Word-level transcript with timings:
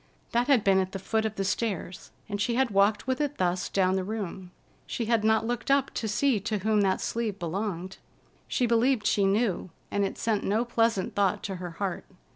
That 0.31 0.47
had 0.47 0.63
been 0.63 0.79
at 0.79 0.93
the 0.93 0.97
foot 0.97 1.27
of 1.27 1.35
the 1.35 1.43
stairs, 1.43 2.09
and 2.27 2.41
she 2.41 2.55
had 2.55 2.71
walked 2.71 3.05
with 3.05 3.21
it 3.21 3.37
thus 3.37 3.69
down 3.69 3.95
the 3.95 4.03
room. 4.03 4.49
She 4.87 5.05
had 5.05 5.23
not 5.23 5.45
looked 5.45 5.69
up 5.69 5.93
to 5.93 6.07
see 6.07 6.39
to 6.39 6.57
whom 6.57 6.81
that 6.81 6.99
sleeve 6.99 7.37
belonged. 7.37 7.99
She 8.47 8.65
believed 8.65 9.05
she 9.05 9.25
knew, 9.25 9.69
and 9.91 10.03
it 10.03 10.17
sent 10.17 10.43
no 10.43 10.65
pleasant 10.65 11.13
thought 11.13 11.43
to 11.43 11.57
her 11.57 11.71
heart. 11.77 12.05